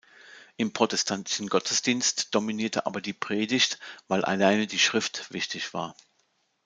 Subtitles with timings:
[0.57, 3.77] Im protestantischen Gottesdienst dominierte aber die Predigt,
[4.07, 5.95] weil "allein die Schrift" wichtig war.